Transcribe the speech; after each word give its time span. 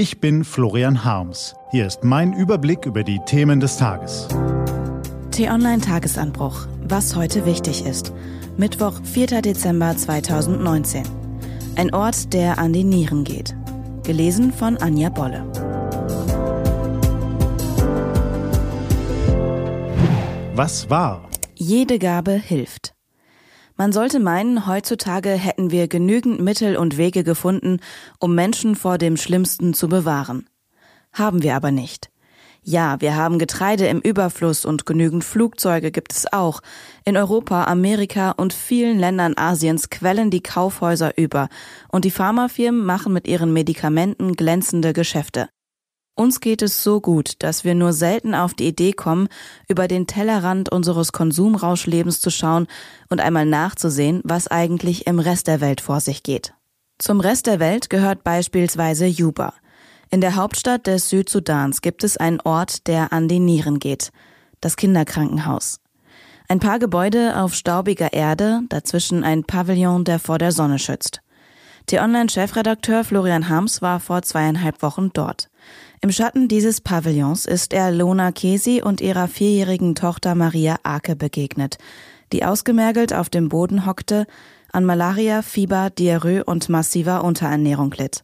Ich 0.00 0.18
bin 0.18 0.44
Florian 0.44 1.04
Harms. 1.04 1.54
Hier 1.72 1.86
ist 1.86 2.04
mein 2.04 2.32
Überblick 2.32 2.86
über 2.86 3.04
die 3.04 3.20
Themen 3.26 3.60
des 3.60 3.76
Tages. 3.76 4.28
T-Online 5.30 5.82
Tagesanbruch. 5.82 6.66
Was 6.84 7.14
heute 7.16 7.44
wichtig 7.44 7.84
ist. 7.84 8.10
Mittwoch, 8.56 8.94
4. 9.04 9.42
Dezember 9.42 9.94
2019. 9.94 11.02
Ein 11.76 11.92
Ort, 11.92 12.32
der 12.32 12.56
an 12.56 12.72
die 12.72 12.82
Nieren 12.82 13.24
geht. 13.24 13.54
Gelesen 14.02 14.54
von 14.54 14.78
Anja 14.78 15.10
Bolle. 15.10 15.44
Was 20.54 20.88
war? 20.88 21.28
Jede 21.56 21.98
Gabe 21.98 22.32
hilft. 22.32 22.94
Man 23.80 23.92
sollte 23.92 24.20
meinen, 24.20 24.66
heutzutage 24.66 25.30
hätten 25.30 25.70
wir 25.70 25.88
genügend 25.88 26.38
Mittel 26.38 26.76
und 26.76 26.98
Wege 26.98 27.24
gefunden, 27.24 27.80
um 28.18 28.34
Menschen 28.34 28.76
vor 28.76 28.98
dem 28.98 29.16
Schlimmsten 29.16 29.72
zu 29.72 29.88
bewahren. 29.88 30.46
Haben 31.14 31.42
wir 31.42 31.56
aber 31.56 31.70
nicht. 31.70 32.10
Ja, 32.62 33.00
wir 33.00 33.16
haben 33.16 33.38
Getreide 33.38 33.86
im 33.86 34.00
Überfluss 34.00 34.66
und 34.66 34.84
genügend 34.84 35.24
Flugzeuge 35.24 35.92
gibt 35.92 36.12
es 36.12 36.30
auch. 36.30 36.60
In 37.06 37.16
Europa, 37.16 37.64
Amerika 37.64 38.32
und 38.32 38.52
vielen 38.52 38.98
Ländern 38.98 39.32
Asiens 39.38 39.88
quellen 39.88 40.30
die 40.30 40.42
Kaufhäuser 40.42 41.16
über 41.16 41.48
und 41.90 42.04
die 42.04 42.10
Pharmafirmen 42.10 42.84
machen 42.84 43.14
mit 43.14 43.26
ihren 43.26 43.50
Medikamenten 43.50 44.34
glänzende 44.34 44.92
Geschäfte. 44.92 45.48
Uns 46.14 46.40
geht 46.40 46.60
es 46.60 46.82
so 46.82 47.00
gut, 47.00 47.34
dass 47.38 47.64
wir 47.64 47.74
nur 47.74 47.92
selten 47.92 48.34
auf 48.34 48.52
die 48.52 48.66
Idee 48.66 48.92
kommen, 48.92 49.28
über 49.68 49.88
den 49.88 50.06
Tellerrand 50.06 50.70
unseres 50.70 51.12
Konsumrauschlebens 51.12 52.20
zu 52.20 52.30
schauen 52.30 52.66
und 53.08 53.20
einmal 53.20 53.46
nachzusehen, 53.46 54.20
was 54.24 54.48
eigentlich 54.48 55.06
im 55.06 55.18
Rest 55.18 55.46
der 55.46 55.60
Welt 55.60 55.80
vor 55.80 56.00
sich 56.00 56.22
geht. 56.22 56.52
Zum 56.98 57.20
Rest 57.20 57.46
der 57.46 57.60
Welt 57.60 57.88
gehört 57.88 58.24
beispielsweise 58.24 59.06
Juba. 59.06 59.54
In 60.10 60.20
der 60.20 60.36
Hauptstadt 60.36 60.86
des 60.86 61.08
Südsudans 61.08 61.80
gibt 61.80 62.04
es 62.04 62.16
einen 62.16 62.40
Ort, 62.40 62.86
der 62.88 63.12
an 63.12 63.28
die 63.28 63.38
Nieren 63.38 63.78
geht. 63.78 64.10
Das 64.60 64.76
Kinderkrankenhaus. 64.76 65.80
Ein 66.48 66.58
paar 66.58 66.80
Gebäude 66.80 67.40
auf 67.40 67.54
staubiger 67.54 68.12
Erde, 68.12 68.62
dazwischen 68.68 69.22
ein 69.22 69.44
Pavillon, 69.44 70.04
der 70.04 70.18
vor 70.18 70.36
der 70.38 70.50
Sonne 70.50 70.80
schützt. 70.80 71.22
T-Online-Chefredakteur 71.90 73.02
Florian 73.02 73.48
Harms 73.48 73.82
war 73.82 73.98
vor 73.98 74.22
zweieinhalb 74.22 74.80
Wochen 74.80 75.10
dort. 75.12 75.50
Im 76.00 76.12
Schatten 76.12 76.46
dieses 76.46 76.80
Pavillons 76.80 77.46
ist 77.46 77.72
er 77.72 77.90
Lona 77.90 78.30
Kesi 78.30 78.80
und 78.80 79.00
ihrer 79.00 79.26
vierjährigen 79.26 79.96
Tochter 79.96 80.36
Maria 80.36 80.76
Ake 80.84 81.16
begegnet, 81.16 81.78
die 82.32 82.44
ausgemergelt 82.44 83.12
auf 83.12 83.28
dem 83.28 83.48
Boden 83.48 83.86
hockte, 83.86 84.28
an 84.70 84.84
Malaria, 84.84 85.42
Fieber, 85.42 85.90
Diarrhoe 85.90 86.44
und 86.44 86.68
massiver 86.68 87.24
Unterernährung 87.24 87.92
litt. 87.98 88.22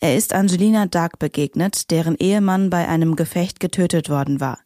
Er 0.00 0.16
ist 0.16 0.34
Angelina 0.34 0.86
Dark 0.86 1.20
begegnet, 1.20 1.92
deren 1.92 2.16
Ehemann 2.16 2.68
bei 2.68 2.88
einem 2.88 3.14
Gefecht 3.14 3.60
getötet 3.60 4.10
worden 4.10 4.40
war. 4.40 4.58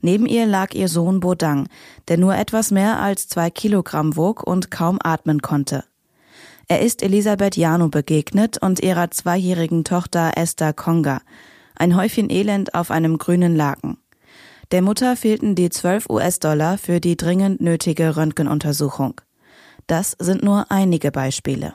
Neben 0.00 0.26
ihr 0.26 0.46
lag 0.46 0.74
ihr 0.74 0.86
Sohn 0.86 1.18
Bodang, 1.18 1.66
der 2.06 2.18
nur 2.18 2.36
etwas 2.36 2.70
mehr 2.70 3.00
als 3.00 3.26
zwei 3.26 3.50
Kilogramm 3.50 4.14
wog 4.14 4.44
und 4.44 4.70
kaum 4.70 5.00
atmen 5.02 5.42
konnte. 5.42 5.82
Er 6.66 6.80
ist 6.80 7.02
Elisabeth 7.02 7.56
Jano 7.56 7.88
begegnet 7.88 8.56
und 8.58 8.82
ihrer 8.82 9.10
zweijährigen 9.10 9.84
Tochter 9.84 10.32
Esther 10.36 10.72
Konga, 10.72 11.20
ein 11.76 11.94
Häufchen 11.94 12.30
Elend 12.30 12.74
auf 12.74 12.90
einem 12.90 13.18
grünen 13.18 13.54
Laken. 13.54 13.98
Der 14.70 14.80
Mutter 14.80 15.14
fehlten 15.14 15.54
die 15.54 15.68
12 15.68 16.08
US-Dollar 16.08 16.78
für 16.78 17.00
die 17.00 17.18
dringend 17.18 17.60
nötige 17.60 18.16
Röntgenuntersuchung. 18.16 19.20
Das 19.86 20.16
sind 20.18 20.42
nur 20.42 20.70
einige 20.70 21.10
Beispiele. 21.10 21.74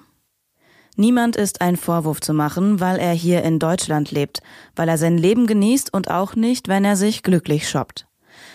Niemand 0.96 1.36
ist 1.36 1.62
ein 1.62 1.78
Vorwurf 1.78 2.20
zu 2.20 2.34
machen, 2.34 2.80
weil 2.80 2.98
er 2.98 3.14
hier 3.14 3.44
in 3.44 3.60
Deutschland 3.60 4.10
lebt, 4.10 4.42
weil 4.76 4.90
er 4.90 4.98
sein 4.98 5.18
Leben 5.20 5.46
genießt 5.46 5.94
und 5.94 6.10
auch 6.10 6.36
nicht, 6.36 6.68
wenn 6.68 6.84
er 6.84 6.96
sich 6.96 7.22
glücklich 7.22 7.70
shoppt. 7.70 8.09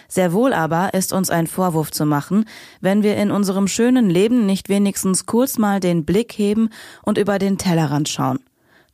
Sehr 0.09 0.33
wohl 0.33 0.53
aber 0.53 0.95
ist 0.95 1.13
uns 1.13 1.31
ein 1.31 1.47
Vorwurf 1.47 1.91
zu 1.91 2.07
machen, 2.07 2.45
wenn 2.81 3.03
wir 3.03 3.17
in 3.17 3.31
unserem 3.31 3.69
schönen 3.69 4.11
Leben 4.11 4.47
nicht 4.47 4.69
wenigstens 4.69 5.27
kurz 5.27 5.59
mal 5.59 5.81
den 5.81 6.05
Blick 6.05 6.33
heben 6.33 6.71
und 7.03 7.19
über 7.19 7.39
den 7.39 7.59
Tellerrand 7.59 8.09
schauen. 8.09 8.41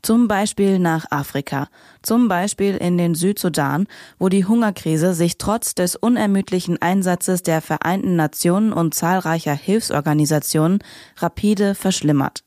Zum 0.02 0.28
Beispiel 0.28 0.78
nach 0.78 1.04
Afrika, 1.10 1.68
zum 2.02 2.28
Beispiel 2.28 2.76
in 2.76 2.96
den 2.96 3.14
Südsudan, 3.14 3.86
wo 4.18 4.30
die 4.30 4.46
Hungerkrise 4.46 5.12
sich 5.12 5.36
trotz 5.36 5.74
des 5.74 5.94
unermüdlichen 5.94 6.80
Einsatzes 6.80 7.42
der 7.42 7.60
Vereinten 7.60 8.16
Nationen 8.16 8.72
und 8.72 8.94
zahlreicher 8.94 9.52
Hilfsorganisationen 9.52 10.78
rapide 11.18 11.74
verschlimmert. 11.74 12.44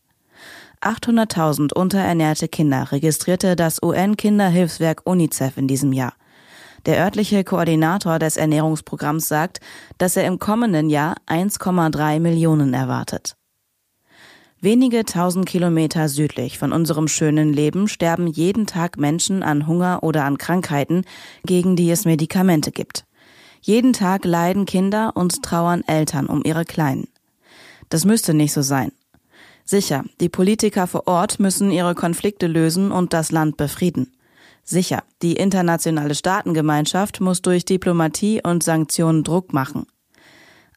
800.000 0.82 1.74
unterernährte 1.74 2.48
Kinder 2.48 2.92
registrierte 2.92 3.56
das 3.56 3.82
UN-Kinderhilfswerk 3.82 5.02
UNICEF 5.06 5.58
in 5.58 5.68
diesem 5.68 5.94
Jahr. 5.94 6.14
Der 6.86 7.00
örtliche 7.00 7.44
Koordinator 7.44 8.20
des 8.20 8.36
Ernährungsprogramms 8.36 9.28
sagt, 9.28 9.62
dass 9.98 10.18
er 10.18 10.26
im 10.26 10.40
kommenden 10.40 10.90
Jahr 10.90 11.16
1,3 11.28 12.20
Millionen 12.20 12.74
erwartet. 12.74 13.38
Wenige 14.60 15.04
tausend 15.04 15.46
Kilometer 15.46 16.08
südlich 16.08 16.58
von 16.58 16.72
unserem 16.72 17.10
schönen 17.10 17.52
Leben 17.52 17.90
sterben 17.90 18.28
jeden 18.28 18.66
Tag 18.66 18.98
Menschen 18.98 19.44
an 19.44 19.68
Hunger 19.68 20.04
oder 20.04 20.24
an 20.24 20.38
Krankheiten, 20.38 21.04
gegen 21.46 21.76
die 21.76 21.92
es 21.92 22.06
Medikamente 22.06 22.72
gibt. 22.72 23.06
Jeden 23.62 23.92
Tag 23.92 24.24
leiden 24.26 24.66
Kinder 24.66 25.12
und 25.16 25.44
trauern 25.44 25.84
Eltern 25.86 26.28
um 26.28 26.44
ihre 26.46 26.64
Kleinen. 26.64 27.08
Das 27.90 28.06
müsste 28.06 28.34
nicht 28.34 28.54
so 28.54 28.62
sein. 28.62 28.92
Sicher, 29.66 30.04
die 30.20 30.30
Politiker 30.30 30.88
vor 30.88 31.08
Ort 31.08 31.40
müssen 31.40 31.72
ihre 31.72 31.96
Konflikte 31.96 32.48
lösen 32.48 32.92
und 32.92 33.14
das 33.14 33.32
Land 33.32 33.58
befrieden. 33.58 34.14
Sicher, 34.64 35.04
die 35.22 35.34
internationale 35.34 36.16
Staatengemeinschaft 36.16 37.20
muss 37.20 37.42
durch 37.42 37.66
Diplomatie 37.66 38.42
und 38.44 38.64
Sanktionen 38.64 39.24
Druck 39.24 39.54
machen. 39.54 39.86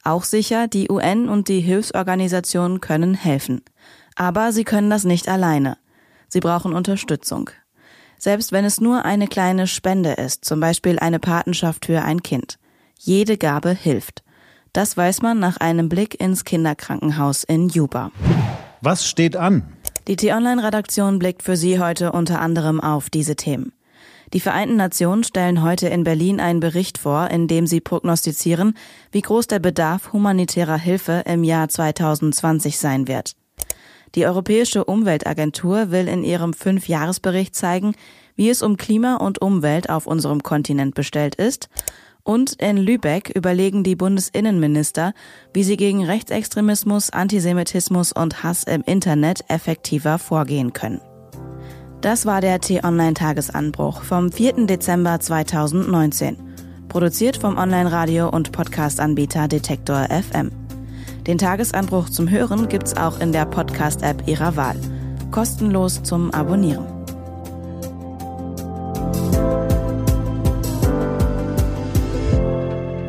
Auch 0.03 0.25
sicher, 0.25 0.69
die 0.69 0.91
UN 0.91 1.29
und 1.29 1.49
die 1.49 1.61
Hilfsorganisationen 1.61 2.81
können 2.81 3.15
helfen. 3.15 3.63
Aber 4.15 4.53
sie 4.53 4.65
können 4.65 4.91
das 4.91 5.05
nicht 5.05 5.29
alleine. 5.29 5.79
Sie 6.29 6.41
brauchen 6.41 6.75
Unterstützung. 6.75 7.51
Selbst 8.19 8.51
wenn 8.51 8.65
es 8.65 8.81
nur 8.81 9.05
eine 9.05 9.29
kleine 9.29 9.67
Spende 9.67 10.13
ist, 10.13 10.45
zum 10.45 10.61
Beispiel 10.61 10.99
eine 10.99 11.19
Patenschaft 11.19 11.87
für 11.87 12.03
ein 12.03 12.23
Kind. 12.23 12.59
Jede 12.99 13.37
Gabe 13.37 13.71
hilft. 13.71 14.23
Das 14.73 14.97
weiß 14.97 15.23
man 15.23 15.39
nach 15.39 15.59
einem 15.59 15.89
Blick 15.89 16.21
ins 16.21 16.45
Kinderkrankenhaus 16.45 17.45
in 17.45 17.69
Juba. 17.69 18.11
Was 18.81 19.07
steht 19.07 19.37
an? 19.37 19.73
Die 20.07 20.17
T-Online-Redaktion 20.17 21.19
blickt 21.19 21.43
für 21.43 21.57
Sie 21.57 21.81
heute 21.81 22.13
unter 22.13 22.41
anderem 22.41 22.81
auf 22.81 23.11
diese 23.11 23.37
Themen. 23.37 23.73
Die 24.33 24.41
Vereinten 24.41 24.77
Nationen 24.77 25.23
stellen 25.23 25.63
heute 25.63 25.89
in 25.89 26.03
Berlin 26.03 26.41
einen 26.41 26.61
Bericht 26.61 26.99
vor, 26.99 27.31
in 27.31 27.47
dem 27.47 27.67
sie 27.67 27.81
prognostizieren, 27.81 28.75
wie 29.13 29.23
groß 29.23 29.47
der 29.47 29.61
Bedarf 29.61 30.13
humanitärer 30.13 30.79
Hilfe 30.79 31.23
im 31.27 31.45
Jahr 31.45 31.69
2020 31.69 32.79
sein 32.79 33.07
wird. 33.07 33.37
Die 34.15 34.27
Europäische 34.27 34.85
Umweltagentur 34.85 35.91
will 35.91 36.09
in 36.09 36.25
ihrem 36.25 36.55
Fünfjahresbericht 36.55 37.55
zeigen, 37.55 37.95
wie 38.35 38.51
es 38.51 38.63
um 38.63 38.77
Klima 38.77 39.17
und 39.17 39.41
Umwelt 39.41 39.91
auf 39.91 40.07
unserem 40.07 40.43
Kontinent 40.43 40.95
bestellt 40.95 41.35
ist 41.37 41.69
und 42.27 42.55
in 42.55 42.77
Lübeck 42.77 43.31
überlegen 43.31 43.85
die 43.85 43.95
Bundesinnenminister, 43.95 45.15
wie 45.55 45.63
sie 45.63 45.77
gegen 45.77 46.05
Rechtsextremismus, 46.05 47.11
Antisemitismus 47.11 48.13
und 48.13 48.43
Hass 48.43 48.65
im 48.65 48.83
Internet 48.83 49.45
effektiver 49.49 50.19
vorgehen 50.19 50.73
können. 50.73 51.01
Das 52.07 52.25
war 52.25 52.41
der 52.41 52.61
T-Online-Tagesanbruch 52.61 54.03
vom 54.03 54.31
4. 54.31 54.67
Dezember 54.67 55.19
2019. 55.19 56.37
Produziert 56.87 57.37
vom 57.37 57.59
Online-Radio- 57.59 58.29
und 58.29 58.53
Podcast-Anbieter 58.53 59.49
Detektor 59.49 60.07
FM. 60.09 60.53
Den 61.27 61.37
Tagesanbruch 61.37 62.09
zum 62.09 62.31
Hören 62.31 62.69
gibt's 62.69 62.97
auch 62.97 63.19
in 63.19 63.33
der 63.33 63.45
Podcast-App 63.45 64.29
Ihrer 64.29 64.55
Wahl. 64.55 64.77
Kostenlos 65.33 66.01
zum 66.05 66.31
Abonnieren. 66.31 66.87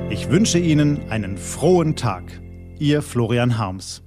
Ich 0.10 0.28
wünsche 0.32 0.58
Ihnen 0.58 1.12
einen 1.12 1.38
frohen 1.38 1.96
Tag. 1.96 2.24
Ihr 2.80 3.04
Florian 3.04 3.60
Harms. 3.60 4.07